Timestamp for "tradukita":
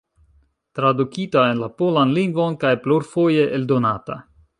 0.77-1.43